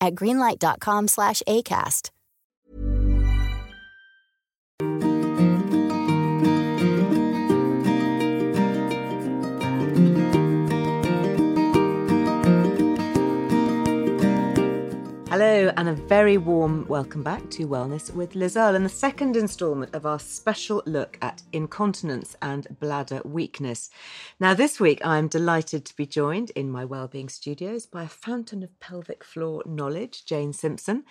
[0.00, 2.10] at greenlight.com/acast.
[2.10, 2.23] Hello,
[15.86, 19.94] and a very warm welcome back to Wellness with Liz Earle and the second instalment
[19.94, 23.90] of our special look at incontinence and bladder weakness.
[24.40, 28.62] Now, this week I'm delighted to be joined in my wellbeing studios by a fountain
[28.62, 31.04] of pelvic floor knowledge, Jane Simpson.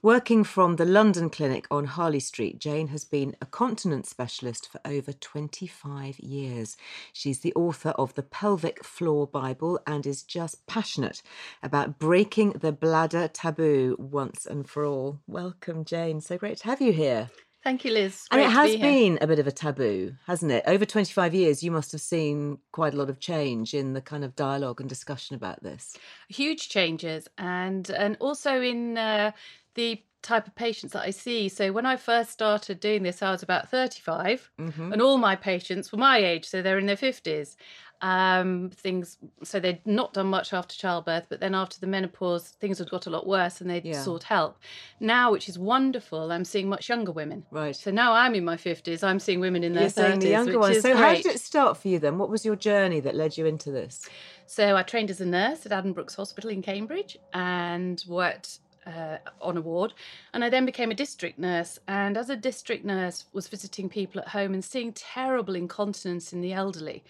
[0.00, 4.80] Working from the London Clinic on Harley Street, Jane has been a continence specialist for
[4.84, 6.76] over 25 years.
[7.12, 11.20] She's the author of the Pelvic Floor Bible and is just passionate
[11.64, 15.18] about breaking the bladder taboo once and for all.
[15.26, 16.20] Welcome, Jane.
[16.20, 17.30] So great to have you here.
[17.64, 18.26] Thank you, Liz.
[18.30, 20.64] and it has be been a bit of a taboo, hasn't it?
[20.66, 24.24] Over 25 years, you must have seen quite a lot of change in the kind
[24.24, 25.96] of dialogue and discussion about this.
[26.28, 29.32] huge changes, and and also in uh,
[29.74, 31.48] the type of patients that I see.
[31.48, 34.92] So when I first started doing this, I was about 35, Mm-hmm.
[34.92, 37.56] and all my patients were my age, so they're in their 50s.
[38.02, 42.78] Um, things so they'd not done much after childbirth, but then after the menopause, things
[42.78, 44.02] had got a lot worse, and they'd Yeah.
[44.02, 44.56] sought help.
[45.00, 47.44] Now, which is wonderful, I'm seeing much younger women.
[47.50, 47.76] Right.
[47.76, 49.02] So now I'm in my 50s.
[49.02, 50.80] I'm seeing women in their You're saying 30s, the younger ones.
[50.80, 52.16] So, how did it start for you then?
[52.16, 54.08] What was your journey that led you into this?
[54.46, 59.56] So I trained as a nurse at Addenbrooke's Hospital in Cambridge and worked uh, on
[59.56, 59.92] a ward.
[60.34, 61.78] And I then became a district nurse.
[61.86, 66.40] And as a district nurse, was visiting people at home and seeing terrible incontinence in
[66.40, 67.04] the elderly,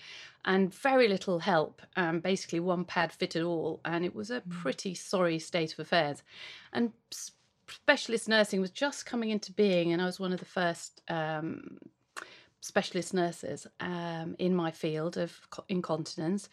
[0.44, 1.82] and very little help.
[1.96, 6.22] Um, basically, one pad fitted all, and it was a pretty sorry state of affairs.
[6.72, 6.92] And
[7.68, 11.02] specialist nursing was just coming into being, and I was one of the first.
[11.08, 11.78] Um,
[12.60, 16.48] specialist nurses um, in my field of incontinence.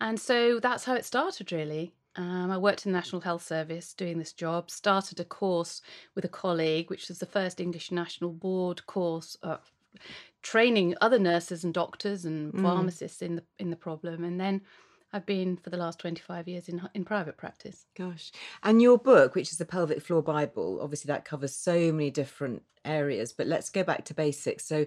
[0.00, 1.94] And so that's how it started, really.
[2.16, 5.80] Um, I worked in the National Health Service doing this job, started a course
[6.14, 9.36] with a colleague, which was the first English National Board course.
[9.42, 9.58] Uh,
[10.42, 12.62] training other nurses and doctors and mm.
[12.62, 14.60] pharmacists in the in the problem and then
[15.12, 17.84] I've been for the last 25 years in in private practice.
[17.96, 18.32] Gosh.
[18.62, 22.62] And your book, which is the Pelvic Floor Bible, obviously that covers so many different
[22.84, 24.64] areas, but let's go back to basics.
[24.64, 24.86] So,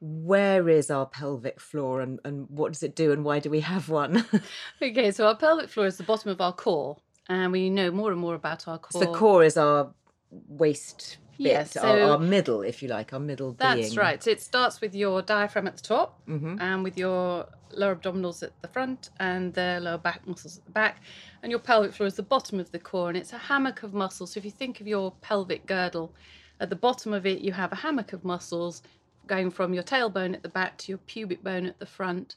[0.00, 3.60] where is our pelvic floor and, and what does it do and why do we
[3.60, 4.24] have one?
[4.82, 8.12] Okay, so our pelvic floor is the bottom of our core and we know more
[8.12, 9.00] and more about our core.
[9.00, 9.94] the core is our
[10.30, 13.94] waist bit, Yes, our, so- our middle, if you like, our middle That's being.
[13.98, 14.22] right.
[14.22, 16.60] So it starts with your diaphragm at the top Mhm.
[16.60, 20.70] and with your lower abdominals at the front and the lower back muscles at the
[20.70, 21.02] back.
[21.42, 23.92] And your pelvic floor is the bottom of the core and it's a hammock of
[23.92, 24.32] muscles.
[24.32, 26.12] So if you think of your pelvic girdle,
[26.60, 28.82] at the bottom of it, you have a hammock of muscles
[29.26, 32.34] going from your tailbone at the back to your pubic bone at the front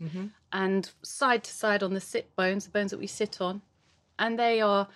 [0.51, 3.61] and side to side on the sit bones, the bones that we sit on.
[4.17, 4.87] And they are,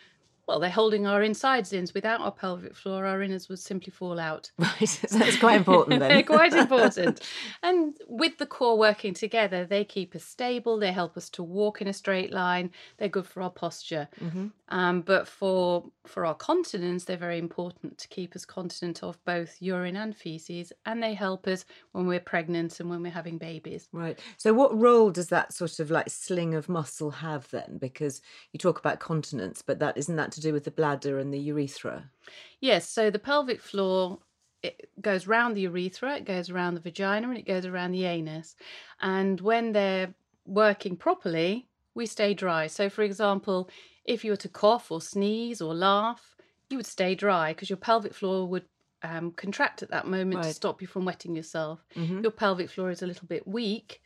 [0.48, 1.88] well, they're holding our insides in.
[1.94, 4.52] Without our pelvic floor, our innards would simply fall out.
[4.64, 6.10] Right, so that's quite important then.
[6.14, 7.22] They're quite important.
[7.64, 10.80] And with the core working together, they keep us stable.
[10.80, 12.72] They help us to walk in a straight line.
[12.98, 14.08] They're good for our posture.
[14.22, 14.48] Mm-hmm.
[14.70, 19.58] Um, but for for our continence, they're very important to keep us continent of both
[19.62, 23.88] urine and feces, and they help us when we're pregnant and when we're having babies.
[23.92, 24.20] Right.
[24.38, 27.78] So, what role does that sort of like sling of muscle have then?
[27.80, 28.22] Because
[28.52, 31.40] you talk about continence, but that isn't that to do with the bladder and the
[31.40, 32.12] urethra?
[32.60, 34.20] Yes, so the pelvic floor
[34.62, 38.06] it goes around the urethra, it goes around the vagina, and it goes around the
[38.06, 38.56] anus.
[39.02, 40.14] And when they're
[40.46, 42.68] working properly, we stay dry.
[42.68, 43.70] So, for example,
[44.06, 46.38] if you were to cough or sneeze or laugh,
[46.70, 48.66] you would stay dry because your pelvic floor would
[49.02, 51.84] um, contract at that moment to stop you from wetting yourself.
[51.94, 52.24] Mhm.
[52.24, 54.02] Your pelvic floor is a little bit weak.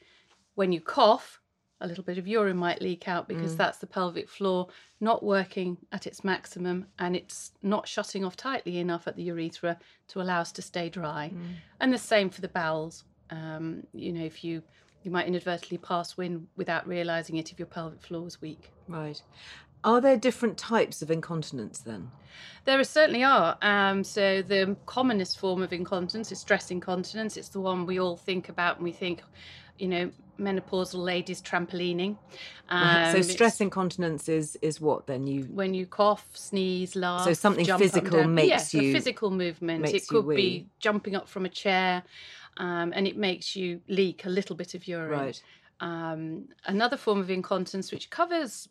[0.55, 1.39] When you cough,
[1.79, 4.67] a little bit of urine might leak out because that's the pelvic floor
[4.99, 9.77] not working at its maximum and it's not shutting off tightly enough at the urethra
[10.07, 11.31] to allow us to stay dry.
[11.79, 13.03] And the same for the bowels.
[13.29, 14.63] Um, you know, if you
[15.03, 18.71] you might inadvertently pass wind without realizing it if your pelvic floor is weak.
[18.87, 19.21] Right.
[19.83, 22.11] Are there different types of incontinence then?
[22.65, 23.57] There certainly are.
[23.61, 27.37] Um, so the commonest form of incontinence is stress incontinence.
[27.37, 29.21] It's the one we all think about and we think,
[29.77, 32.17] you know, menopausal ladies trampolining.
[32.71, 37.23] Right, so Um, stress incontinence is is what then you when you cough, sneeze, laugh.
[37.23, 39.87] So something jump up and physical makes yes, a you- physical movement.
[39.93, 42.03] It could be jumping up from a chair,
[42.57, 45.09] um, and it makes you leak a little bit of urine.
[45.09, 45.41] right.
[45.79, 48.67] Um, another form of incontinence, which covers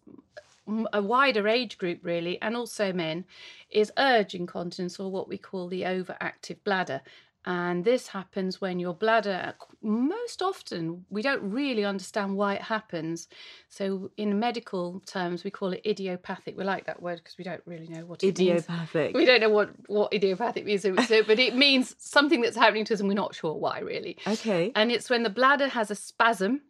[0.92, 3.24] a wider age group really, and also men,
[3.70, 7.00] is urge incontinence, or what we call the overactive bladder.
[7.48, 13.28] And this happens when your bladder, most often, we don't really understand why it happens.
[13.68, 16.56] So, in medical terms, we call it idiopathic.
[16.58, 18.40] We like that word because we don't really know what it means.
[18.40, 19.14] Idiopathic.
[19.14, 22.94] We don't know what, what idiopathic means, so, but it means something that's happening to
[22.94, 24.18] us and we're not sure why, really.
[24.26, 24.72] Okay.
[24.74, 26.62] And it's when the bladder has a spasm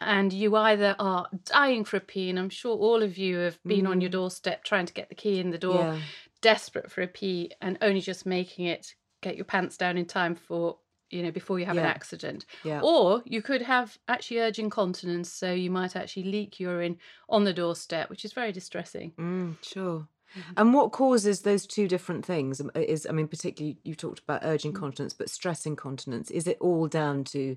[0.00, 3.62] and you either are dying for a pee, and I'm sure all of you have
[3.62, 5.94] been on your doorstep trying to get the key in the door, Mm.
[5.94, 6.00] Yeah.
[6.42, 8.94] desperate for a pee, and only just making it
[9.26, 10.78] get your pants down in time for,
[11.10, 12.46] you know, before you have an accident.
[12.64, 12.80] Yeah.
[12.82, 16.96] Or you could have actually urge incontinence, so you might actually leak urine
[17.28, 19.12] on the doorstep, which is very distressing.
[19.18, 20.00] Mm, sure.
[20.36, 20.52] Mm-hmm.
[20.56, 22.60] And what causes those two different things?
[22.60, 24.70] Um, Is I mean, particularly you talked about urge Mm.
[24.70, 26.30] incontinence, but stress incontinence.
[26.30, 27.56] Is it all down to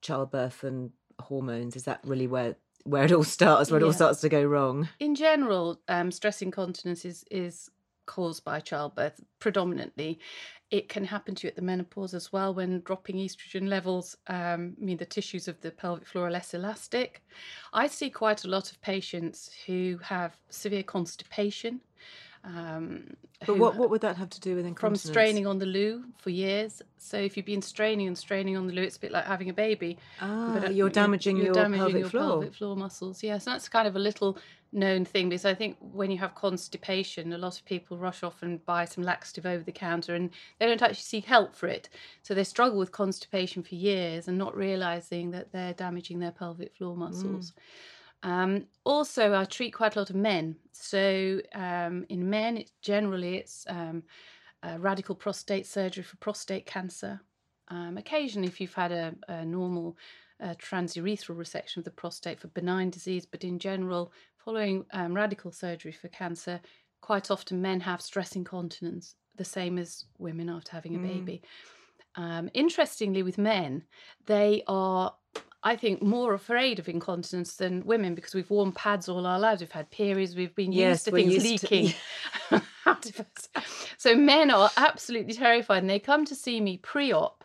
[0.00, 1.76] childbirth and hormones?
[1.76, 3.70] Is that really where where it all starts?
[3.70, 4.88] Where it all starts to go wrong?
[4.98, 7.70] in general, um, stress incontinence is is
[8.16, 10.18] caused by childbirth predominantly.
[10.70, 14.74] It can happen to you at the menopause as well when dropping estrogen levels um,
[14.78, 17.22] mean the tissues of the pelvic floor are less elastic.
[17.72, 21.80] I see quite a lot of patients who have severe constipation.
[22.44, 23.16] Um,
[23.46, 26.30] But what what would that have to do with from straining on the loo for
[26.30, 26.82] years.
[26.98, 29.50] So if you've been straining and straining on the loo, it's a bit like having
[29.50, 29.98] a baby.
[30.20, 32.28] Ah, But, uh, you're damaging you're your damaging pelvic your floor.
[32.28, 33.22] pelvic floor muscles.
[33.22, 34.38] Yes, and that's kind of a little
[34.72, 38.42] known thing because I think when you have constipation, a lot of people rush off
[38.42, 41.88] and buy some laxative over the counter and they don't actually seek help for it.
[42.22, 46.74] So they struggle with constipation for years and not realizing that they're damaging their pelvic
[46.76, 47.52] floor muscles.
[48.22, 50.56] Um, also, I treat quite a lot of men.
[50.72, 54.02] So um, in men, it's generally it's um,
[54.78, 57.20] radical prostate surgery for prostate cancer.
[57.68, 59.96] Um, occasionally, if you've had a, a normal
[60.42, 65.50] uh, transurethral resection of the prostate for benign disease, but in general, following um, radical
[65.52, 66.60] surgery for cancer,
[67.00, 71.42] quite often men have stress incontinence, the same as women after having a baby.
[72.16, 73.84] Um, interestingly, with men,
[74.26, 75.14] they are,
[75.62, 79.60] I think, more afraid of incontinence than women because we've worn pads all our lives.
[79.60, 81.94] We've had periods, we've been Yes, used to things used to- leaking
[82.86, 83.48] out of us.
[83.98, 87.37] So men are absolutely terrified and they come to see me pre op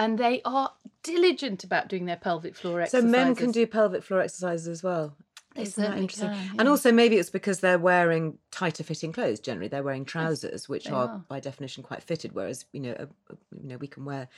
[0.00, 3.10] and they are diligent about doing their pelvic floor exercises.
[3.12, 5.14] So men can do pelvic floor exercises as well.
[5.54, 6.28] They Isn't that interesting?
[6.30, 9.40] can, And also maybe it's because they're wearing tighter fitting clothes.
[9.40, 11.24] Generally, they're wearing trousers, which are, are.
[11.28, 12.32] by definition quite fitted.
[12.32, 13.02] Whereas you know, a,
[13.32, 14.28] a- you know, we can wear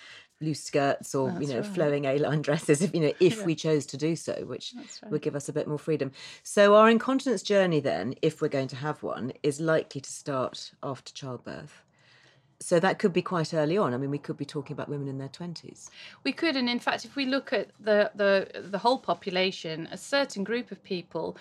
[0.41, 1.67] loose skirts or you know right.
[1.67, 3.44] flowing A-line dresses if you know if Yeah.
[3.44, 6.11] we chose to do so, which That's would give us a bit more freedom.
[6.43, 10.73] So our incontinence journey, then, if we're going to have one, is likely to start
[10.82, 11.85] after childbirth.
[12.62, 13.92] So that could be quite early on.
[13.92, 15.90] I mean, we could be talking about women in their twenties.
[16.25, 19.97] We could, and in fact, if we look at the the the whole population, a
[19.97, 21.37] certain group of people,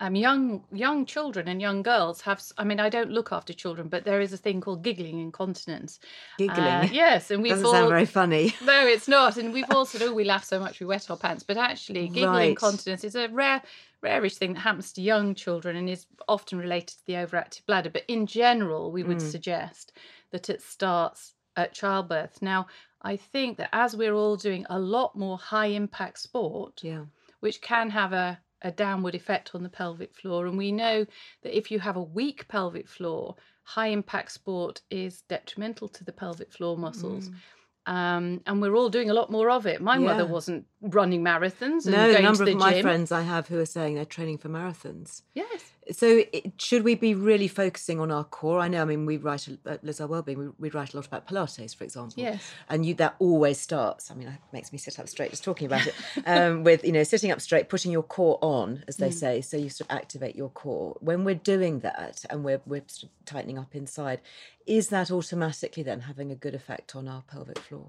[0.00, 2.42] um, young young children and young girls have.
[2.58, 6.00] I mean, I don't look after children, but there is a thing called giggling incontinence.
[6.38, 6.66] Giggling.
[6.66, 7.72] Uh, yes, and we've Doesn't all.
[7.72, 8.54] sound very funny.
[8.64, 11.16] No, it's not, and we've all said, "Oh, we laugh so much we wet our
[11.16, 12.48] pants," but actually, giggling Right.
[12.50, 13.62] incontinence is a rare,
[14.04, 17.90] rarish thing that happens to young children and is often related to the overactive bladder.
[17.90, 19.08] But in general, we Mm.
[19.08, 19.92] would suggest
[20.30, 22.42] that it starts at childbirth.
[22.42, 22.66] Now,
[23.02, 27.04] I think that as we're all doing a lot more high impact sport, Yeah.
[27.40, 30.46] which can have a, a downward effect on the pelvic floor.
[30.46, 31.06] And we know
[31.42, 36.12] that if you have a weak pelvic floor, high impact sport is detrimental to the
[36.12, 37.30] pelvic floor muscles.
[37.86, 39.80] Um, and we're all doing a lot more of it.
[39.82, 40.30] My mother Mm.
[40.30, 43.66] Wasn't running marathons and No, the going number of my friends I have who are
[43.66, 45.22] saying they're training for marathons.
[45.34, 45.73] Yes.
[45.92, 48.58] So, it, should we be really focusing on our core?
[48.60, 48.80] I know.
[48.80, 50.38] I mean, we write a- at Liz Earle Wellbeing.
[50.38, 52.22] We, we write a lot about Pilates, for example.
[52.22, 52.42] Yes.
[52.70, 54.10] And you that always starts.
[54.10, 55.94] I mean, it makes me sit up straight just talking about it.
[56.26, 59.00] Um, with you know, sitting up straight, putting your core on, as Mm.
[59.00, 60.96] they say, so you sort of activate your core.
[61.00, 64.20] When we're doing that and we're we're sort of tightening up inside,
[64.66, 67.88] is that automatically then having a good effect on our pelvic floor?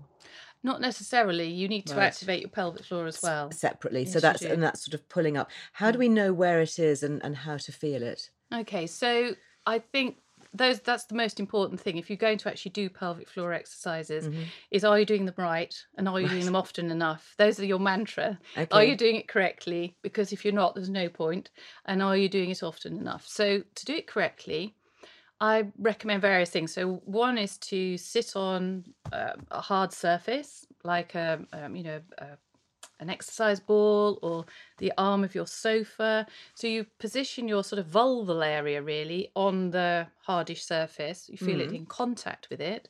[0.65, 1.48] Not necessarily.
[1.48, 2.07] You need to Right.
[2.07, 3.51] activate your pelvic floor as well.
[3.51, 4.03] separately.
[4.05, 4.41] so Yes, you that's.
[4.43, 4.51] Mm.
[4.53, 5.51] and that's sort of pulling up.
[5.74, 8.31] How do we know where it is and, and how to feel it?
[8.51, 9.36] Okay, so
[9.67, 10.17] I think
[10.53, 11.98] those that's the most important thing.
[11.98, 14.43] If you're going to actually do pelvic floor exercises, Mm-hmm.
[14.72, 17.36] is are you doing them right and are you doing them often enough?
[17.38, 18.39] Those are your mantra.
[18.57, 18.67] okay.
[18.72, 19.95] Are you doing it correctly?
[20.01, 21.51] Because if you're not, there's no point.
[21.86, 23.27] And are you doing it often enough?
[23.27, 24.75] So to do it correctly,
[25.39, 26.74] I recommend various things.
[26.74, 32.01] So one is to sit on um, a hard surface, like a um, you know
[32.18, 32.27] a,
[33.00, 34.46] an exercise ball or
[34.77, 36.25] the arm of your sofa.
[36.54, 41.27] So you position your sort of vulval area really on the hardish surface.
[41.30, 42.88] You feel it in contact with it.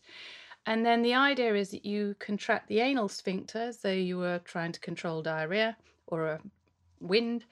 [0.67, 4.71] And then the idea is that you contract the anal sphincter, so you were trying
[4.71, 6.39] to control diarrhea or a
[6.99, 7.45] wind,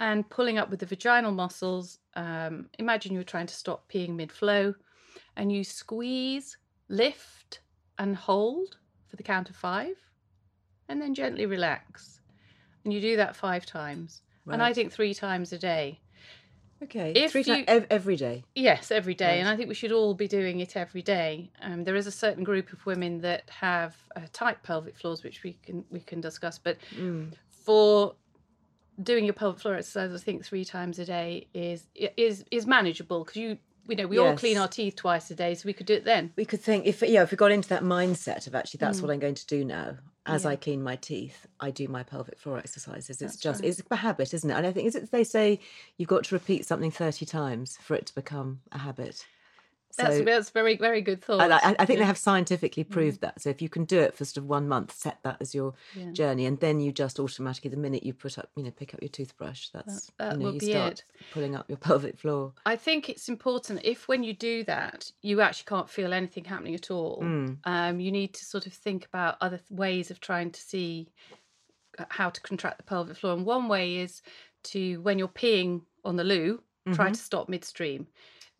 [0.00, 1.98] and pulling up with the vaginal muscles.
[2.14, 4.74] Um, imagine you're trying to stop peeing mid flow,
[5.36, 6.56] and you squeeze,
[6.88, 7.60] lift,
[7.98, 8.76] and hold
[9.08, 9.94] for the count of five,
[10.88, 12.20] and then gently relax.
[12.84, 14.22] And you do that five times.
[14.50, 16.00] And I think three times a day.
[16.82, 18.42] Okay, If three you- times every day.
[18.54, 21.52] Yes, every day, and I think we should all be doing it every day.
[21.60, 25.42] Um, there is a certain group of women that have uh, tight pelvic floors, which
[25.44, 26.58] we can we can discuss.
[26.58, 27.34] But Mm.
[27.50, 28.14] for
[29.02, 33.24] doing your pelvic floor exercise, I think three times a day is is is manageable
[33.24, 35.86] because you you know we all clean our teeth twice a day, so we could
[35.86, 36.32] do it then.
[36.36, 39.10] We could think if yeah, if we got into that mindset of actually that's what
[39.10, 39.96] I'm going to do now.
[40.26, 40.44] As Mm.
[40.44, 40.50] Yeah.
[40.50, 43.08] I clean my teeth, I do my pelvic floor exercises.
[43.08, 43.70] It's That's just right.
[43.70, 44.54] it's a habit, isn't it?
[44.54, 45.60] And I think is it they say
[45.96, 49.24] you've got to repeat something thirty times for it to become a habit.
[49.96, 51.40] That's So- that's very very good thought.
[51.40, 52.90] I, I- I think they have scientifically Mm.
[52.90, 53.40] proved that.
[53.42, 55.74] So if you can do it for sort of one month, set that as your
[55.96, 56.12] Yeah.
[56.12, 59.02] journey, and then you just automatically, the minute you put up, you know, pick up
[59.02, 61.04] your toothbrush, that's that you know, will you be start it.
[61.32, 62.52] pulling up your pelvic floor.
[62.64, 66.74] I think it's important if when you do that, you actually can't feel anything happening
[66.74, 67.20] at all.
[67.22, 67.58] Mm.
[67.64, 71.08] Um, you need to sort of think about other th- ways of trying to see
[71.98, 73.34] uh, how to contract the pelvic floor.
[73.34, 74.22] And one way is
[74.62, 77.12] to, when you're peeing on the loo, try Mm-hmm.
[77.14, 78.06] to stop midstream.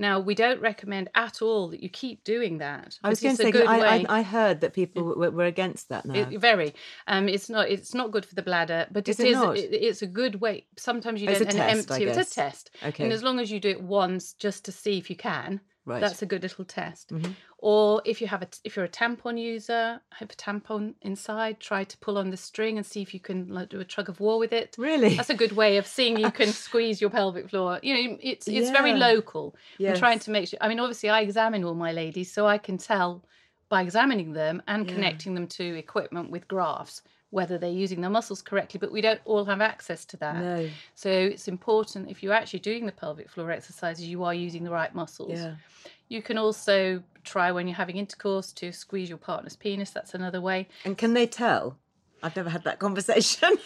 [0.01, 2.99] Now, we don't recommend at all that you keep doing that.
[3.05, 3.99] I was going to say, good I.
[3.99, 6.15] I, I heard that people were, were against that now.
[6.15, 6.75] It, very.
[7.07, 7.69] Um, it's not.
[7.69, 9.65] It's not good for the bladder, but Is it it is.
[9.65, 10.65] It, it's a good way.
[10.79, 12.05] Sometimes you It's don't a and test, empty.
[12.05, 12.71] It's a test.
[12.83, 13.05] Okay.
[13.05, 15.97] And as long as you do it once, just to see if you can, Right.
[15.97, 16.03] Mm-hmm.
[16.03, 17.11] that's a good little test.
[17.59, 21.59] Or if you have a, if you're a tampon user, have a tampon inside.
[21.59, 24.09] Try to pull on the string and see if you can like, do a tug
[24.09, 24.77] of war with it.
[24.79, 25.17] Really?
[25.17, 27.81] That's a good way of seeing you can squeeze your pelvic floor.
[27.83, 28.97] You know, it's it's very Yeah.
[28.99, 29.57] local.
[29.81, 30.59] I'm trying to make sure.
[30.61, 33.25] I mean, obviously, I examine all my ladies, so I can tell
[33.69, 34.95] by examining them and Yeah.
[34.95, 38.79] connecting them to equipment with graphs whether they're using their muscles correctly.
[38.79, 40.37] But we don't all have access to that.
[40.37, 40.69] No.
[40.95, 44.71] So it's important if you're actually doing the pelvic floor exercises, you are using the
[44.71, 45.39] right muscles.
[45.39, 45.55] Yeah.
[46.09, 49.91] You can also try when you're having intercourse to squeeze your partner's penis.
[49.91, 50.69] That's another way.
[50.85, 51.77] And can they tell?
[52.23, 53.57] I've never had that conversation.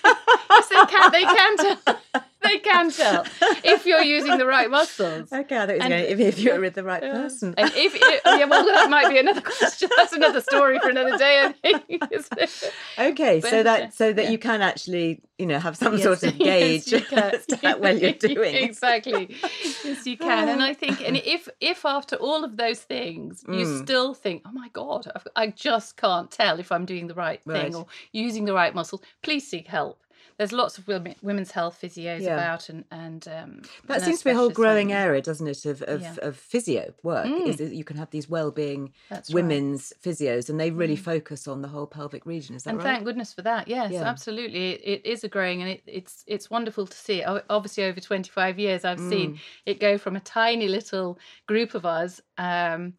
[0.50, 1.12] Yes, they can.
[1.12, 1.98] They can tell.
[2.44, 3.24] they can tell
[3.64, 5.32] if you're using the right muscles.
[5.32, 7.54] okay, I think And- if, if you're with the right person.
[7.58, 9.88] And if it, yeah, well, that might be another question.
[9.96, 11.34] That's another story for another day.
[11.44, 11.84] I think.
[12.98, 14.30] Okay, so that so that yeah.
[14.30, 17.34] you can actually, you know, have some Yes, sort of yes, gauge you can.
[17.34, 18.54] as to how well you're doing.
[18.54, 19.36] exactly.
[19.84, 20.48] Yes, you can.
[20.48, 23.82] And I think, and if if after all of those things you Mm.
[23.84, 27.42] still think, oh my god, I've, I just can't tell if I'm doing the right
[27.42, 27.74] thing Right.
[27.74, 29.98] or using the right muscles, please seek help.
[30.36, 30.88] There's lots of
[31.22, 32.34] women's health physios Yeah.
[32.34, 35.82] about, and and um, That seems to be a whole growing area, doesn't it, of
[35.82, 36.14] of, Yeah.
[36.14, 36.18] Mm.
[36.28, 37.26] of physio work?
[37.46, 39.34] Is that you can have these well-being That's right.
[39.42, 42.56] women's physios, and they really focus on the whole pelvic region.
[42.56, 42.84] Is that and right?
[42.84, 43.68] thank goodness for that.
[43.68, 44.02] Yes, Yeah.
[44.02, 44.72] absolutely.
[44.72, 47.22] It, it is a growing, and it, it's it's wonderful to see.
[47.22, 49.08] Obviously, over twenty five years, I've Mm.
[49.10, 52.94] seen it go from a tiny little group of us um,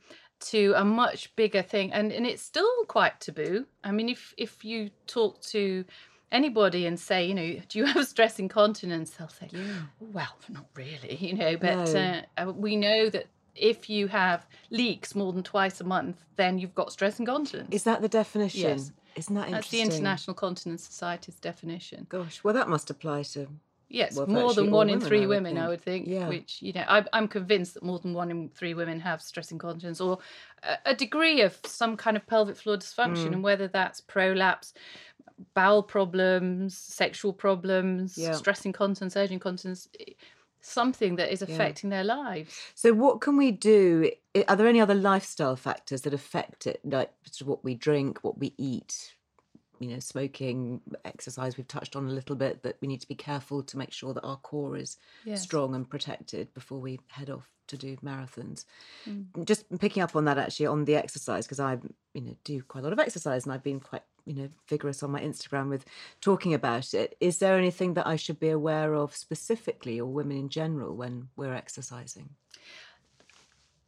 [0.52, 3.66] to a much bigger thing, and and it's still quite taboo.
[3.84, 5.84] I mean, if if you talk to
[6.36, 9.12] anybody and say, you know, do you have stress incontinence?
[9.12, 9.50] They'll say,
[10.00, 12.00] well, not really, you know, but No.
[12.00, 13.26] uh, uh, we know that.
[13.58, 17.70] If you have leaks more than twice a month, then you've got stress incontinence.
[17.72, 18.60] Is that the definition?
[18.60, 18.92] Yes.
[19.16, 19.80] Isn't that That's the?
[19.80, 22.06] International Continence Society's definition.
[22.10, 23.48] Gosh, well, that must apply to.
[23.88, 26.06] Yes, Well, more than one in women, three I would women, I would think.
[26.06, 26.28] Yeah.
[26.28, 29.52] Which you know, I, I'm convinced that more than one in three women have stress
[29.54, 30.18] incontinence or
[30.64, 33.34] a, a degree of some kind of pelvic floor dysfunction, Mm.
[33.36, 34.74] and whether that's prolapse,
[35.54, 38.34] bowel problems, sexual problems, Yeah.
[38.34, 40.16] stress incontinence, urgent incontinence, eh, i-
[40.62, 42.60] something that is affecting their lives.
[42.74, 44.12] So, what can we do?
[44.48, 47.12] Are there any other lifestyle factors that affect it, like
[47.44, 49.16] what we drink, what we eat?
[49.80, 51.58] You know, smoking, exercise.
[51.58, 54.14] We've touched on a little bit, but we need to be careful to make sure
[54.14, 55.44] that our core is Yes.
[55.44, 58.66] strong and protected before we head off to do marathons.
[59.08, 59.46] Mm.
[59.46, 61.78] Just picking up on that actually on the exercise because I
[62.14, 65.04] you know do quite a lot of exercise and I've been quite you know vigorous
[65.04, 65.86] on my Instagram with
[66.22, 67.16] talking about it.
[67.20, 71.30] Is there anything that I should be aware of specifically or women in general when
[71.36, 72.30] we're exercising?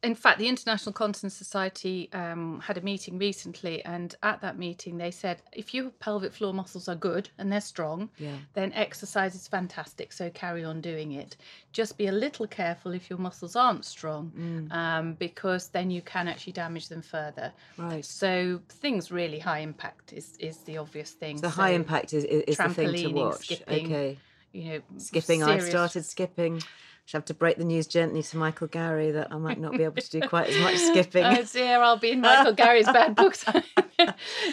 [0.03, 4.97] In fact, the International Continence Society um, had a meeting recently, and at that meeting,
[4.97, 8.35] they said if your pelvic floor muscles are good and they're strong, Yeah.
[8.53, 10.13] then exercise is fantastic.
[10.13, 11.35] So carry on doing it.
[11.73, 14.71] Just be a little careful if your muscles aren't strong, Mm.
[14.71, 17.51] um, because then you can actually damage them further.
[17.77, 18.05] Right.
[18.05, 21.37] So things really high impact is is the obvious thing.
[21.41, 23.45] The high impact is, is, the thing to watch.
[23.45, 24.17] skipping, okay.
[24.53, 26.61] You know, Skipping, I've started skipping.
[27.07, 29.83] Shall have to break the news gently to Michael Gary that I might not be
[29.83, 31.23] able to do quite as much skipping.
[31.23, 33.45] Oh dear, I'll be in Michael Gary's bad books.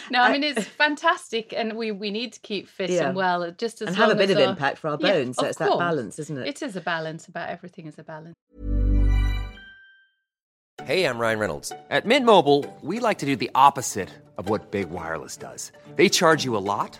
[0.09, 3.07] no, I mean it's fantastic, and we we need to keep fit Yeah.
[3.09, 4.97] and well, just as and have a long bit as of our- impact for our
[5.01, 5.35] Yeah, bones.
[5.35, 6.47] so of it's that balance, isn't it?
[6.47, 7.27] It is a balance.
[7.27, 8.35] About everything is a balance.
[10.85, 11.73] Hey, I'm Ryan Reynolds.
[11.89, 15.73] At Mint Mobile, we like to do the opposite of what Big Wireless does.
[15.97, 16.99] They charge you a lot,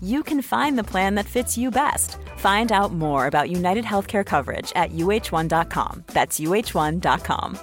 [0.00, 2.16] you can find the plan that fits you best.
[2.36, 6.04] Find out more about United Healthcare coverage at uh1.com.
[6.06, 7.58] That's uh1.com.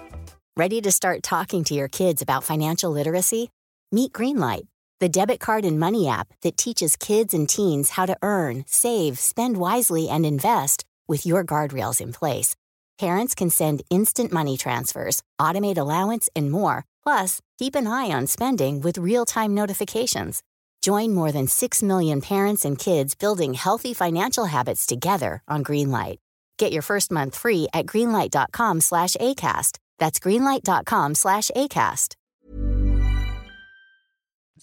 [0.57, 3.51] Ready to start talking to your kids about financial literacy?
[3.91, 4.67] Meet Greenlight,
[4.99, 9.19] the debit card and money app that teaches kids and teens how to earn, save,
[9.19, 12.55] spend wisely, and invest with your guardrails in place.
[12.99, 16.85] Parents can send instant money transfers, automate allowance, and more.
[17.03, 20.41] Plus, keep an eye on spending with real time notifications.
[20.81, 26.17] Join more than 6 million parents and kids building healthy financial habits together on Greenlight.
[26.57, 29.77] Get your first month free at greenlight.com slash ACAST.
[29.99, 32.15] That's greenlight.com slash ACAST.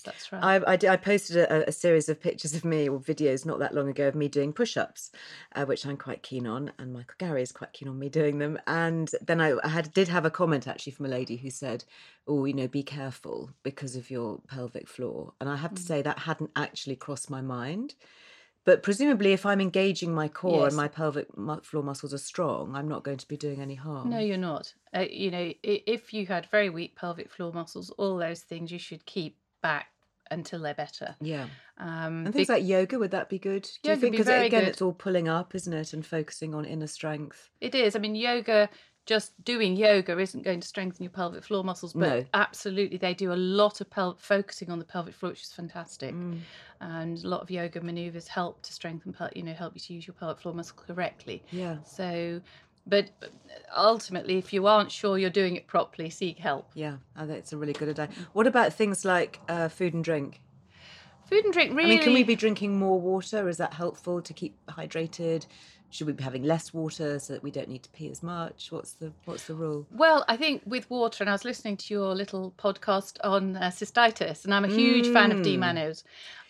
[0.04, 0.42] That's right.
[0.42, 3.58] I, I, did- I posted a, a series of pictures of me or videos not
[3.58, 5.10] that long ago of me doing push-ups,
[5.54, 8.38] uh, which I'm quite keen on, and Michael Gary is quite keen on me doing
[8.38, 8.58] them.
[8.66, 11.84] And then I, I had did have a comment actually from a lady who said,
[12.26, 15.76] "Oh, you know, be careful because of your pelvic floor." And I have Mm.
[15.76, 17.94] to say that hadn't actually crossed my mind.
[18.64, 20.68] But presumably, if I'm engaging my core Yes.
[20.68, 21.28] and my pelvic
[21.64, 24.10] floor muscles are strong, I'm not going to be doing any harm.
[24.10, 24.72] No, you're not.
[24.96, 28.78] Uh, you know, if you had very weak pelvic floor muscles, all those things you
[28.78, 29.88] should keep back
[30.30, 31.14] until they're better.
[31.20, 31.46] Yeah.
[31.78, 33.62] Um, And things bec- like yoga, would that be good?
[33.82, 34.12] Do you Yoga would think?
[34.12, 34.68] Because very again, good.
[34.68, 35.92] it's all pulling up, isn't it?
[35.92, 37.50] And focusing on inner strength.
[37.60, 37.94] It is.
[37.96, 38.68] I mean, yoga,
[39.06, 42.24] just doing yoga isn't going to strengthen your pelvic floor muscles, but No.
[42.32, 46.14] absolutely they do a lot of pel- focusing on the pelvic floor, which is fantastic.
[46.14, 46.38] Mm.
[46.80, 49.92] And a lot of yoga maneuvers help to strengthen, pel- you know, help you to
[49.94, 51.42] use your pelvic floor muscle correctly.
[51.50, 51.82] Yeah.
[51.82, 52.40] So,
[52.86, 53.10] but
[53.76, 56.70] ultimately, if you aren't sure you're doing it properly, seek help.
[56.74, 58.08] Yeah, I think it's a really good idea.
[58.32, 60.40] What about things like uh, food and drink?
[61.28, 61.92] Food and drink really.
[61.92, 63.48] I mean, can we be drinking more water?
[63.48, 65.46] Is that helpful to keep hydrated?
[65.90, 68.72] Should we be having less water so that we don't need to pee as much?
[68.72, 69.86] What's the what's the rule?
[69.92, 73.70] Well, I think with water, and I was listening to your little podcast on uh,
[73.70, 76.02] cystitis, and I'm a huge fan of D-Mannose.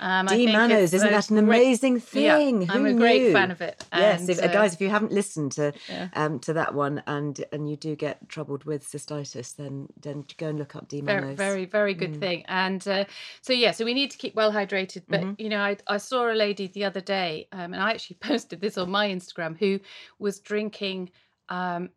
[0.05, 2.71] Um, D it's isn't that an great- amazing Yeah, thing?
[2.71, 3.33] I'm Who a great knew?
[3.33, 3.83] fan of it.
[3.91, 6.09] Yes, if, uh, guys, if you haven't listened to Yeah.
[6.13, 10.49] um, to that one and and you do get troubled with cystitis, then then go
[10.49, 11.37] and look up D very, Manos.
[11.39, 11.99] very, very Mm.
[11.99, 12.45] good thing.
[12.49, 13.05] And uh,
[13.41, 15.05] so, yeah, so we need to keep well hydrated.
[15.09, 15.41] But, Mm-hmm.
[15.43, 18.61] you know, I, I saw a lady the other day, um, and I actually posted
[18.61, 19.81] this on my Instagram, who
[20.19, 21.11] was drinking,
[21.49, 21.89] um,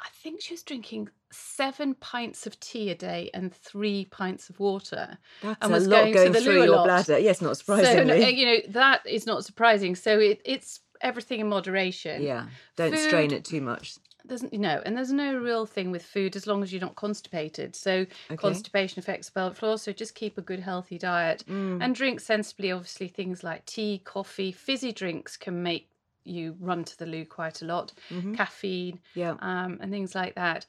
[0.00, 4.58] I think she was drinking seven pints of tea a day and three pints of
[4.60, 5.18] water.
[5.42, 6.84] That's and a was lot going, going to the through a your lot.
[6.84, 7.18] bladder.
[7.18, 8.20] Yes, not So, surprisingly.
[8.20, 9.94] no, you know, that is not surprising.
[9.96, 12.22] So it, it's everything in moderation.
[12.22, 13.96] yeah, don't strain it too much.
[14.24, 16.96] There's you know, and there's no real thing with food as long as you're not
[16.96, 17.76] constipated.
[17.76, 18.06] So
[18.36, 19.78] constipation affects the pelvic floor.
[19.78, 21.80] So just keep a good healthy diet Mm.
[21.82, 22.72] and drink sensibly.
[22.72, 25.88] Obviously, things like tea, coffee, fizzy drinks can make
[26.26, 27.92] you run to the loo quite a lot.
[28.34, 29.18] Caffeine, Mm-hmm.
[29.18, 29.36] Yeah.
[29.40, 30.66] um, and things like that.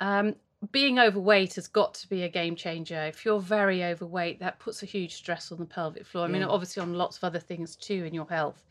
[0.00, 0.34] Um,
[0.72, 3.00] being overweight has got to be a game changer.
[3.04, 6.24] If you're very overweight, that puts a huge stress on the pelvic floor.
[6.24, 6.48] I mean, Yeah.
[6.48, 8.64] obviously on lots of other things too in your health.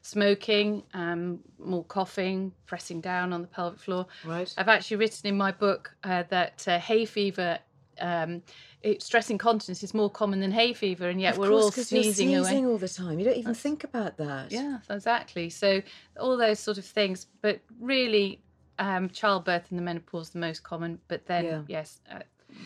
[0.00, 4.06] Smoking, um, more coughing, pressing down on the pelvic floor.
[4.24, 4.52] Right.
[4.56, 7.58] I've actually written in my book uh, that uh, hay fever.
[8.00, 8.42] Um,
[8.82, 11.70] it, stress incontinence is more common than hay fever, and yet Of we're course, all
[11.70, 12.64] 'cause you're sneezing away.
[12.66, 13.18] all the time.
[13.18, 14.52] You don't even think about that.
[14.52, 15.50] Yeah, exactly.
[15.50, 15.82] So
[16.18, 18.42] all those sort of things, but really,
[18.78, 21.00] um, childbirth and the menopause the most common.
[21.08, 21.62] But then, Yeah.
[21.68, 22.20] yes, uh,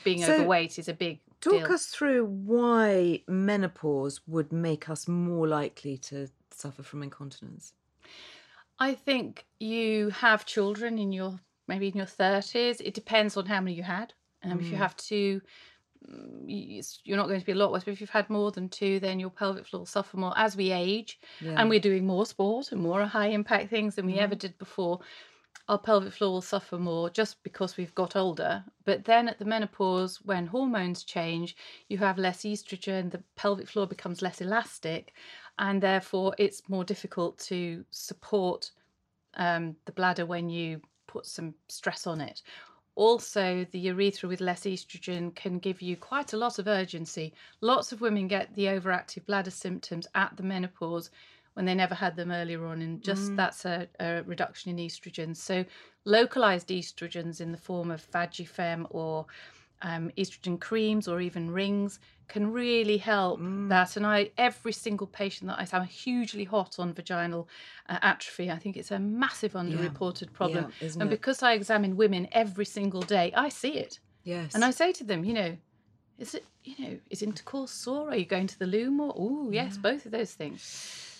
[0.05, 1.75] being So, overweight is a big Talk deal.
[1.75, 7.75] us through why menopause would make us more likely to suffer from incontinence.
[8.81, 12.81] I think you have children in your maybe in your thirties.
[12.81, 14.15] It depends on how many you had.
[14.51, 14.81] Um, If you Mm.
[14.81, 15.41] have two,
[16.09, 17.85] mm, you're not going to be a lot worse.
[17.85, 20.57] But if you've had more than two, then your pelvic floor will suffer more as
[20.57, 21.61] we age, Yeah.
[21.61, 24.39] and we're doing more sport and more high impact things than we ever Mm-hmm.
[24.47, 25.01] did before.
[25.69, 28.65] Our pelvic floor will suffer more just because we've got older.
[28.85, 31.57] But then at the menopause, when hormones change,
[31.89, 35.13] you have less estrogen, the pelvic floor becomes less elastic,
[35.59, 38.71] and therefore it's more difficult to support
[39.35, 42.43] um, the bladder when you put some stress on it.
[42.99, 47.33] Also, the urethra with less estrogen can give you quite a lot of urgency.
[47.61, 51.11] Lots of women get the overactive bladder symptoms at the menopause
[51.55, 55.37] when they never had them earlier on, and just that's a, a reduction in estrogen.
[55.37, 55.65] So,
[56.07, 59.27] localized estrogens in the form of Vagifem or
[59.83, 63.97] um, estrogen creams or even rings can really help that.
[63.97, 67.49] And I, every single patient that I see, I'm hugely hot on vaginal
[67.89, 68.51] uh, atrophy.
[68.51, 70.73] I think it's a massive underreported problem.
[70.81, 71.11] Yeah, and it?
[71.11, 73.99] because I examine women every single day, I see it.
[74.25, 74.55] Yes.
[74.55, 75.57] And I say to them, you know,
[76.19, 78.11] is it, you know, is intercourse sore?
[78.11, 79.15] Are you going to the loo more?
[79.17, 80.63] Oh, yes, both of those things.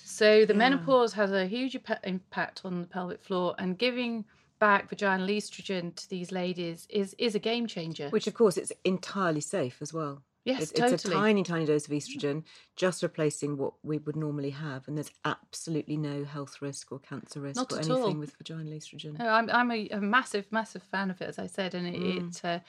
[0.05, 4.25] So the menopause has a huge impa- impact on the pelvic floor, and giving
[4.59, 8.09] back vaginal estrogen to these ladies is is a game changer.
[8.11, 10.23] Which, of course, it's entirely safe as well.
[10.49, 14.51] Yes, it's, it's a tiny, tiny dose of estrogen, just replacing what we would normally
[14.51, 18.15] have, and there's absolutely no health risk or cancer risk Not or anything all.
[18.15, 19.19] with vaginal estrogen.
[19.19, 22.01] No, I'm I'm a, a massive, massive fan of it, as I said, and it,
[22.01, 22.29] Mm.
[22.29, 22.61] it uh,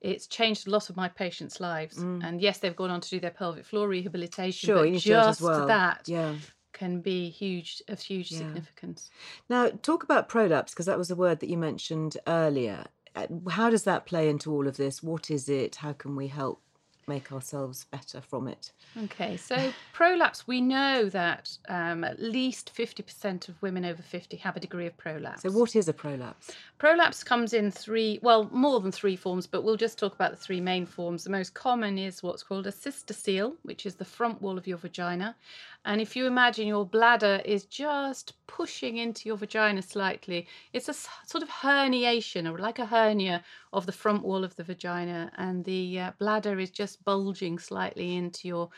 [0.00, 1.96] it's changed a lot of my patients' lives.
[1.98, 4.66] And yes, they've gone on to do their pelvic floor rehabilitation.
[4.68, 5.66] Sure, but you need that as just well.
[5.68, 6.34] that Yeah.
[6.72, 8.38] can be huge of huge Yeah.
[8.38, 9.10] significance.
[9.48, 12.86] Now, talk about prolapse because that was a word that you mentioned earlier.
[13.14, 15.02] Uh, How does that play into all of this?
[15.02, 15.76] What is it?
[15.76, 16.60] How can we help
[17.06, 18.72] make ourselves better from it?
[19.04, 24.56] Okay, so prolapse, we know that um, at least 50% of women over 50 have
[24.56, 25.42] a degree of prolapse.
[25.42, 26.50] So, what is a prolapse?
[26.78, 30.36] Prolapse comes in three, well, more than three forms, but we'll just talk about the
[30.36, 31.24] three main forms.
[31.24, 34.78] The most common is what's called a cystocele, which is the front wall of your
[34.78, 35.36] vagina.
[35.84, 40.94] And if you imagine your bladder is just pushing into your vagina slightly, it's a
[40.94, 43.42] sort of herniation or like a hernia
[43.72, 45.32] of the front wall of the vagina.
[45.36, 48.70] And the uh, bladder is just bulging slightly into your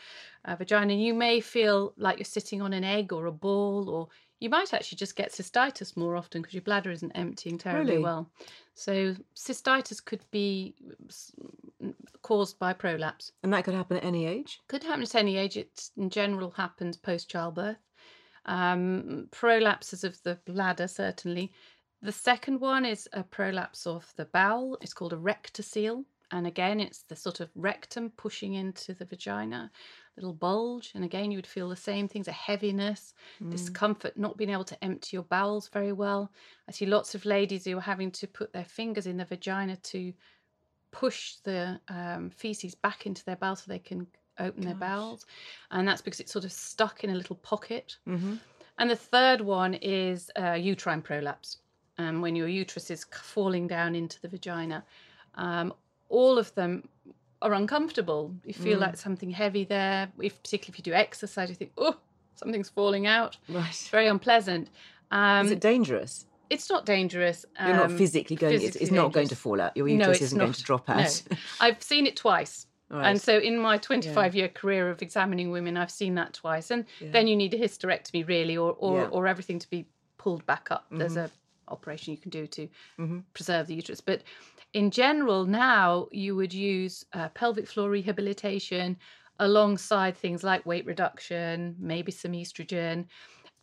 [0.45, 0.93] uh, vagina.
[0.93, 4.07] You may feel like you're sitting on an egg or a ball, or
[4.45, 8.03] you might actually just get cystitis more often because your bladder isn't emptying terribly Really?
[8.03, 8.29] well.
[8.75, 10.75] So cystitis could be
[12.21, 13.31] caused by prolapse.
[13.41, 14.59] And that could happen at any age.
[14.67, 15.57] Could happen at any age.
[15.57, 17.79] It in general happens post childbirth.
[18.45, 21.51] Um, prolapses of the bladder certainly.
[22.03, 24.77] The second one is a prolapse of the bowel.
[24.79, 26.05] It's called a rectocele.
[26.29, 29.71] And again, it's the sort of rectum pushing into the vagina,
[30.17, 30.91] little bulge.
[30.95, 33.13] And again, you would feel the same things a heaviness,
[33.49, 36.31] discomfort, not being able to empty your bowels very well.
[36.67, 39.75] I see lots of ladies who are having to put their fingers in the vagina
[39.75, 40.13] to
[40.91, 44.07] push the um, feces back into their bowels so they can
[44.39, 45.25] open their bowels.
[45.71, 47.97] And that's because it's sort of stuck in a little pocket.
[48.07, 48.35] Mm-hmm.
[48.77, 51.57] And the third one is uh, uterine prolapse,
[51.97, 54.83] um, when your uterus is falling down into the vagina.
[55.35, 55.73] Um,
[56.09, 56.87] all of them
[57.41, 58.33] are uncomfortable.
[58.45, 60.09] You feel like something heavy there.
[60.21, 61.97] If particularly if you do exercise, you think, oh,
[62.35, 63.37] something's falling out.
[63.49, 63.69] Right.
[63.69, 64.69] It's very unpleasant.
[65.11, 66.25] Um, is it dangerous?
[66.49, 67.43] it's not dangerous.
[67.59, 68.53] You're not um, physically going.
[68.53, 69.75] it's physically it's not going to fall out.
[69.75, 71.23] Your No, uterus it's isn't going to drop out.
[71.31, 71.37] No.
[71.59, 72.67] I've seen it twice.
[72.89, 73.09] Right.
[73.09, 76.69] And so in my 25 year career of examining women, I've seen that twice.
[76.69, 79.07] And then you need a hysterectomy really or or, Yeah.
[79.07, 79.87] or everything to be
[80.19, 80.85] pulled back up.
[80.91, 81.31] There's a
[81.67, 82.69] operation you can do to
[83.33, 84.01] preserve the uterus.
[84.01, 84.21] But
[84.75, 88.97] in general, now you would use uh, pelvic floor rehabilitation
[89.39, 93.05] alongside things like weight reduction, maybe some estrogen.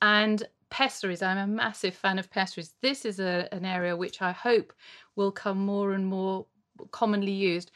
[0.01, 1.21] And pessaries.
[1.21, 2.73] I'm a massive fan of pessaries.
[2.81, 4.73] This is a, an area which I hope
[5.15, 6.47] will come more and more
[6.93, 7.73] commonly used,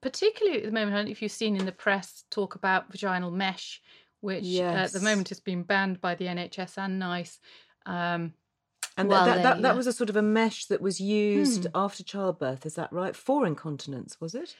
[0.00, 0.94] particularly at the moment.
[0.94, 3.82] I don't know if you've seen in the press talk about vaginal mesh,
[4.20, 7.40] which uh, at the moment has been banned by the NHS and NICE.
[7.86, 8.34] Um,
[8.98, 11.70] And while that, that, that was a sort of a mesh that was used Hmm.
[11.74, 13.14] after childbirth, is that right?
[13.16, 14.56] For incontinence, was it?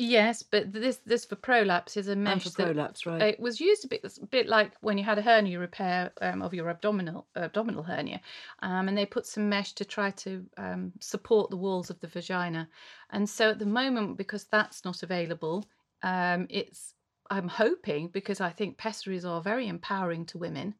[0.00, 3.20] Yes, but this this for prolapse is a mesh And for that- prolapse, right.
[3.20, 6.40] It was used a bit a bit like when you had a hernia repair um,
[6.40, 8.20] of your abdominal abdominal hernia,
[8.62, 12.06] um, and they put some mesh to try to um, support the walls of the
[12.06, 12.68] vagina.
[13.10, 15.66] And so at the moment, because that's not available,
[16.04, 16.94] um, it's
[17.30, 20.76] I'm hoping because I think pessaries are very empowering to women.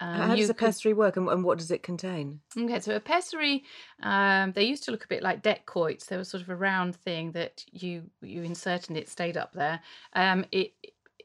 [0.00, 2.40] Um, How does a could- pessary work and, and what does it contain?
[2.56, 3.64] Okay, so a pessary,
[4.02, 6.06] um, they used to look a bit like deck quoits.
[6.06, 9.52] They were sort of a round thing that you you insert and it stayed up
[9.52, 9.80] there.
[10.14, 10.72] Um, it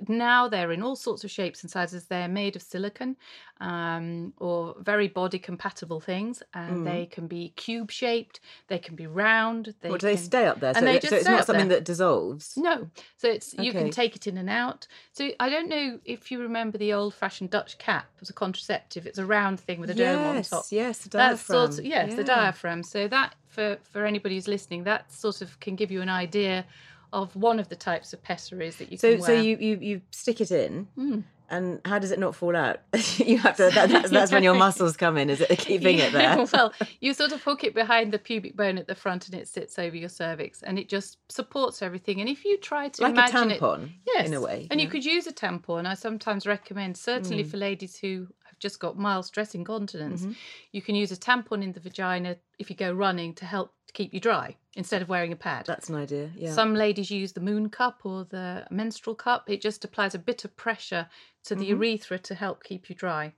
[0.07, 2.05] now they're in all sorts of shapes and sizes.
[2.05, 3.15] They're made of silicon
[3.59, 8.39] um, or very body compatible things, and they can be cube shaped.
[8.67, 9.73] They can be round.
[9.81, 10.71] They do they stay up there?
[10.71, 11.77] and so, they just so it's not something there.
[11.77, 12.55] that dissolves.
[12.57, 14.87] No, so it's you can take it in and out.
[15.11, 19.05] So I don't know if you remember the old-fashioned Dutch cap as a contraceptive.
[19.05, 20.65] It's a round thing with a dome on top.
[20.69, 21.91] yes, the That's sort of, diaphragm.
[21.91, 22.83] yes, the diaphragm.
[22.83, 26.65] So that for for anybody who's listening, that sort of can give you an idea
[27.13, 30.41] of one of the types of pessaries that you So, so you, you you stick
[30.41, 31.19] it in, Hmm.
[31.49, 32.79] and how does it not fall out?
[33.17, 33.69] you have to.
[33.69, 35.29] That, that's, that's when your muscles come in.
[35.29, 36.45] Is it keeping it there?
[36.53, 39.47] well, you sort of hook it behind the pubic bone at the front, and it
[39.47, 42.19] sits over your cervix, and it just supports everything.
[42.19, 44.67] And if you try to like a imagine it, tampon, yes, in a way.
[44.71, 45.85] and you could use a tampon.
[45.85, 50.25] I sometimes recommend, certainly for ladies who have just got mild stress incontinence,
[50.71, 54.13] you can use a tampon in the vagina if you go running to help keep
[54.13, 55.65] you dry instead of wearing a pad.
[55.67, 56.31] That's an idea.
[56.35, 56.51] Yeah.
[56.53, 59.49] Some ladies use the moon cup or the menstrual cup.
[59.49, 61.07] It just applies a bit of pressure
[61.45, 61.61] to Mm-hmm.
[61.61, 63.33] the urethra to help keep you dry.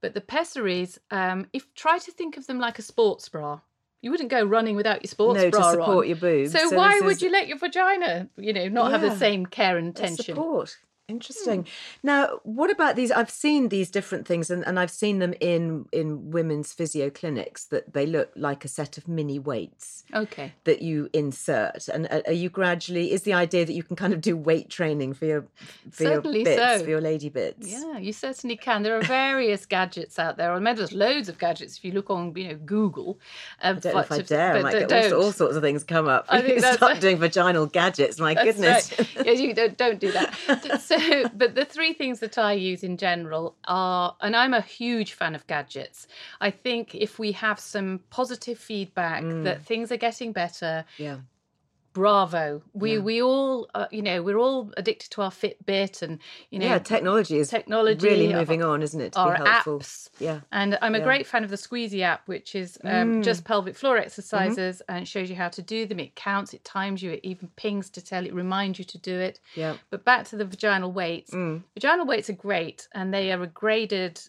[0.00, 3.60] But the pessaries, um, if try to think of them like a sports bra.
[4.02, 6.08] You wouldn't go running without your sports No, to bra support on.
[6.08, 6.52] your boobs.
[6.52, 9.46] So, So why would is- you let your vagina, you know, not have the same
[9.46, 10.34] care and It's attention?
[10.34, 10.76] Support.
[11.06, 11.66] Interesting.
[12.02, 13.12] Now, what about these?
[13.12, 17.66] I've seen these different things, and, and I've seen them in in women's physio clinics
[17.66, 20.52] that they look like a set of mini weights Okay.
[20.64, 21.88] that you insert.
[21.88, 23.12] And are are you gradually?
[23.12, 25.42] Is the idea that you can kind of do weight training for your
[25.90, 26.84] for Certainly your bits, so.
[26.84, 27.68] for your lady bits?
[27.70, 28.82] Yeah, you certainly can.
[28.82, 30.52] There are various gadgets out there.
[30.52, 33.18] I mean, there's loads of gadgets if you look on, you know, Google.
[33.60, 34.54] Um, I don't know if I dare.
[34.56, 35.22] I might get all, don't.
[35.24, 36.24] all sorts of things come up.
[36.30, 38.18] I think start doing vaginal gadgets.
[38.18, 38.90] My goodness.
[38.98, 39.26] right.
[39.26, 40.80] Yes, you don't, don't do that.
[40.82, 40.93] so,
[41.34, 45.34] but the three things that I use in general are, and I'm a huge fan
[45.34, 46.06] of gadgets.
[46.40, 49.62] I think if we have some positive feedback that mm.
[49.62, 51.18] things are getting better, yeah.
[51.94, 52.60] Bravo.
[52.74, 52.98] We Yeah.
[52.98, 56.18] we all, uh, you know, we're all addicted to our Fitbit and
[56.50, 59.12] you know, yeah, technology is technology, really moving on, isn't it?
[59.14, 59.78] To our be helpful.
[59.80, 60.10] apps.
[60.18, 60.40] Yeah.
[60.52, 61.04] And I'm a Yeah.
[61.04, 63.24] great fan of the Squeezy app, which is um, Mm.
[63.24, 64.04] just pelvic floor Mm-hmm.
[64.04, 65.98] exercises and it shows you how to do them.
[66.00, 69.18] It counts, it times you, it even pings to tell it, reminds you to do
[69.20, 69.40] it.
[69.54, 69.76] Yeah.
[69.90, 71.30] But back to the vaginal weights.
[71.30, 71.62] Mm.
[71.74, 74.20] Vaginal weights are great and they are a graded,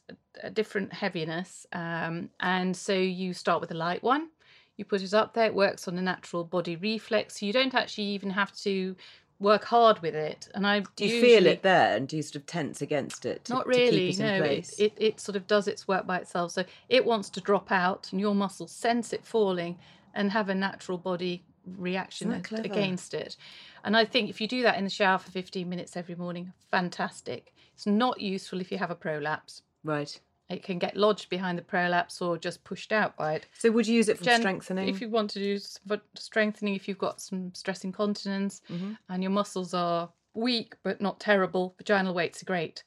[0.43, 1.65] a different heaviness.
[1.73, 4.29] Um, and so you start with a light one,
[4.77, 7.39] you put it up there, it works on a natural body reflex.
[7.39, 8.95] So you don't actually even have to
[9.39, 10.47] work hard with it.
[10.53, 13.45] And I Do you feel it there, and do you sort of tense against it?
[13.45, 14.11] To, not really.
[14.11, 14.79] keep it no, it, place?
[14.79, 16.51] it it sort of does its work by itself.
[16.51, 19.77] So it wants to drop out, and your muscles sense it falling
[20.13, 21.43] and have a natural body
[21.77, 23.35] reaction against it.
[23.83, 26.53] And I think if you do that in the shower for 15 minutes every morning,
[26.71, 27.53] fantastic.
[27.73, 29.61] It's not useful if you have a prolapse.
[29.83, 30.19] right.
[30.47, 33.47] It can get lodged behind the prolapse or just pushed out by it.
[33.57, 34.87] So would you use it for Gen- strengthening?
[34.89, 38.93] If you want to do for strengthening, if you've got some stress incontinence Mm-hmm.
[39.09, 42.83] and your muscles are weak but not terrible, vaginal weights are great.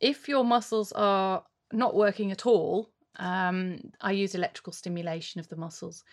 [0.00, 5.56] If your muscles are not working at all, um, I use electrical stimulation of the
[5.56, 6.04] muscles.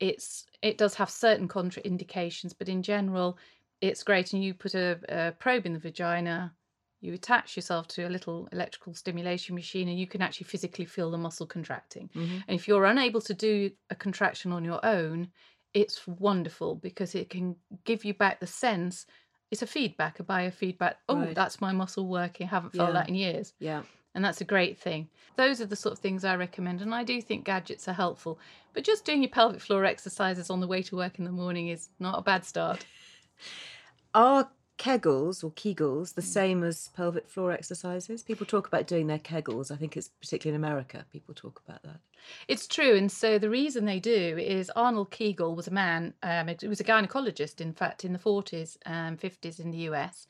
[0.00, 3.38] It's it does have certain contraindications, but in general,
[3.80, 4.32] it's great.
[4.32, 6.54] And you put a, a probe in the vagina,
[7.02, 11.10] you attach yourself to a little electrical stimulation machine, and you can actually physically feel
[11.10, 12.08] the muscle contracting.
[12.16, 12.38] Mm-hmm.
[12.48, 15.28] And if you're unable to do a contraction on your own,
[15.74, 19.04] it's wonderful because it can give you back the sense.
[19.50, 20.94] It's a feedback, a biofeedback.
[21.08, 21.34] Oh, Right.
[21.34, 22.46] that's my muscle working.
[22.46, 22.94] Haven't felt Yeah.
[22.94, 23.52] that in years.
[23.58, 23.82] yeah.
[24.14, 25.08] And that's a great thing.
[25.36, 26.82] Those are the sort of things I recommend.
[26.82, 28.38] And I do think gadgets are helpful.
[28.74, 31.68] But just doing your pelvic floor exercises on the way to work in the morning
[31.68, 32.84] is not a bad start.
[34.14, 34.50] Are
[34.82, 38.24] Kegels or Kegels the same as pelvic floor exercises?
[38.24, 39.70] People talk about doing their Kegels.
[39.70, 41.06] I think it's particularly in America.
[41.12, 42.00] People talk about that.
[42.48, 46.14] It's true, and so the reason they do is Arnold Kegel was a man.
[46.24, 50.26] Um, he was a gynecologist, in fact, in the forties and fifties in the US,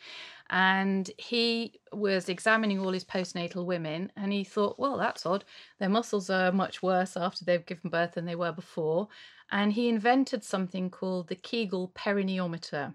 [0.50, 5.46] and he was examining all his postnatal women, and he thought, well, that's odd.
[5.78, 9.08] Their muscles are much worse after they've given birth than they were before,
[9.50, 12.94] and he invented something called the Kegel perineometer.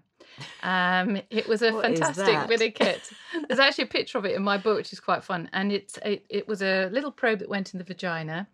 [0.62, 2.26] Um, it was a fantastic
[2.68, 3.10] of kit.
[3.48, 5.48] There's actually a picture of it in my book, which is quite fun.
[5.52, 8.46] And it's it, it was a little probe that went in the vagina,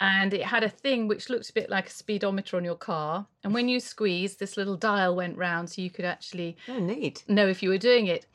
[0.00, 3.26] and it had a thing which looked a bit like a speedometer on your car.
[3.44, 7.24] And when you squeezed, this little dial went round, so you could actually Oh, neat.
[7.28, 8.26] know if you were doing it.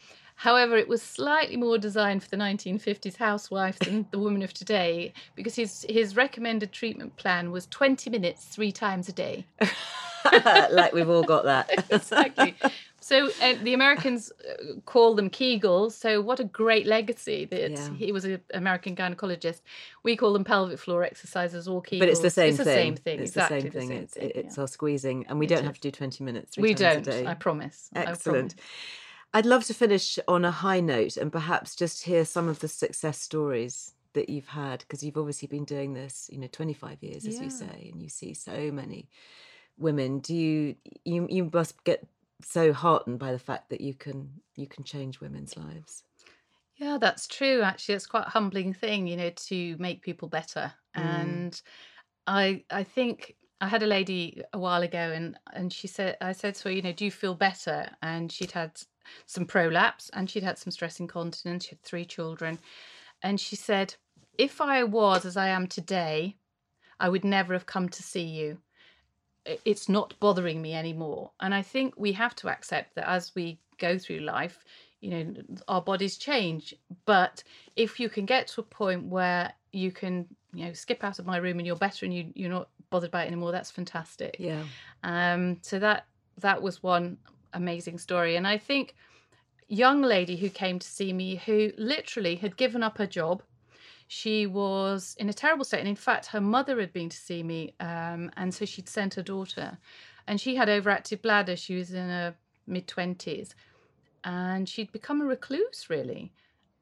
[0.42, 5.14] However, it was slightly more designed for the 1950s housewife than the woman of today
[5.36, 9.46] because his his recommended treatment plan was 20 minutes three times a day.
[10.72, 11.70] like we've all got that.
[11.92, 12.56] exactly.
[13.00, 15.92] So uh, the Americans uh, call them Kegels.
[15.92, 17.94] So what a great legacy that Yeah.
[17.94, 19.62] he was an American gynecologist.
[20.02, 22.00] We call them pelvic floor exercises or Kegels.
[22.00, 22.76] But it's the same It's the thing.
[22.76, 23.20] same thing.
[23.20, 23.98] It's exactly the same thing.
[24.04, 24.62] it's thing, it's yeah.
[24.62, 25.66] our squeezing, and we It don't is.
[25.66, 26.56] have to do twenty minutes.
[26.56, 27.16] Three we times don't.
[27.16, 27.28] A day.
[27.28, 27.90] I promise.
[27.96, 28.56] I Excellent.
[28.56, 28.56] promise.
[29.34, 32.68] I'd love to finish on a high note and perhaps just hear some of the
[32.68, 37.28] success stories that you've had because you've obviously been doing this, you know, 25 years,
[37.28, 37.42] as Yeah.
[37.42, 39.10] you say, and you see so many
[39.78, 40.20] women.
[40.20, 42.08] Do you you you must get
[42.42, 46.04] so heartened by the fact that you can you can change women's lives?
[46.76, 47.62] Yeah, that's true.
[47.62, 50.74] Actually, it's quite a humbling thing, you know, to make people better.
[50.96, 51.44] Mm.
[51.44, 51.62] And
[52.28, 56.34] I, I think I had a lady a while ago, and and she said, I
[56.34, 57.92] said to her, you know, do you feel better?
[58.02, 58.82] And she'd had
[59.26, 61.66] some prolapse, and she'd had some stress incontinence.
[61.66, 62.60] She had three children,
[63.22, 63.96] and she said,
[64.38, 66.38] if I was as I am today,
[67.00, 68.60] I would never have come to see you.
[69.66, 71.32] It's not bothering me anymore.
[71.40, 74.64] And I think we have to accept that as we go through life,
[75.02, 75.34] you know,
[75.68, 76.76] our bodies change.
[77.06, 77.44] But
[77.76, 81.26] if you can get to a point where you can, you know, skip out of
[81.26, 84.36] my room and you're better and you, you're not bothered by it anymore, that's fantastic.
[84.40, 84.64] Yeah.
[85.04, 86.06] Um, so that
[86.38, 87.18] that was one
[87.54, 88.96] amazing story, and I think
[89.68, 93.42] young lady who came to see me who literally had given up her job.
[94.08, 97.44] She was in a terrible state, and in fact, her mother had been to see
[97.44, 99.78] me, um, and so she'd sent her daughter,
[100.28, 101.56] and she had overactive bladder.
[101.56, 102.36] She was in her
[102.68, 103.56] mid twenties,
[104.26, 106.34] and she'd become a recluse really.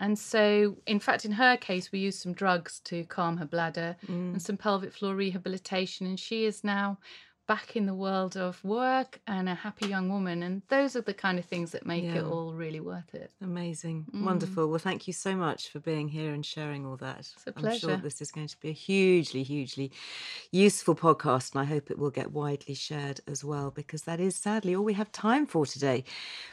[0.01, 3.97] And so, in fact, in her case, we used some drugs to calm her bladder
[4.07, 6.07] and some pelvic floor rehabilitation.
[6.07, 6.99] And she is now
[7.49, 10.43] back in the world of work and a happy young woman.
[10.43, 12.19] And those are the kind of things that make Yeah.
[12.19, 13.31] it all really worth it.
[13.41, 14.05] Amazing.
[14.13, 14.23] Mm.
[14.23, 14.67] Wonderful.
[14.69, 17.21] Well, thank you so much for being here and sharing all that.
[17.21, 17.97] It's a I'm sure pleasure.
[18.03, 19.91] this is going to be a hugely, hugely
[20.51, 24.35] useful podcast, and I hope it will get widely shared as well, because that is
[24.35, 26.03] sadly all we have time for today.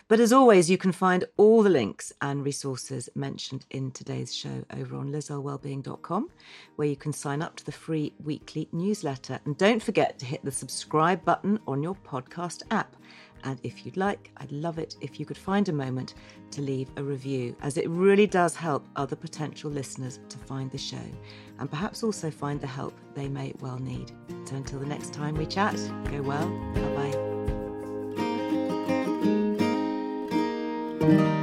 [0.08, 4.64] But as always, you can find all the links and resources mentioned in today's show
[4.74, 6.30] over on lizearlewellbeing.com,
[6.76, 9.40] where you can sign up to the free weekly newsletter.
[9.44, 10.85] And don't forget to hit the subscribe
[11.24, 12.96] button on your podcast app.
[13.44, 16.14] And if you'd like, I'd love it if you could find a moment
[16.50, 20.78] to leave a review, as it really does help other potential listeners to find the
[20.78, 20.96] show
[21.58, 24.10] and perhaps also find the help they may well need.
[24.44, 25.76] So until the next time we chat,
[26.10, 26.48] go well.
[26.74, 27.12] Bye
[31.06, 31.42] bye.